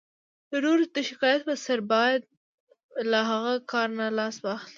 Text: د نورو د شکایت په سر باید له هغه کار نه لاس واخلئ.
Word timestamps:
د 0.49 0.51
نورو 0.65 0.83
د 0.95 0.97
شکایت 1.09 1.41
په 1.47 1.55
سر 1.65 1.79
باید 1.91 2.21
له 3.11 3.19
هغه 3.29 3.53
کار 3.71 3.87
نه 3.99 4.05
لاس 4.17 4.35
واخلئ. 4.41 4.69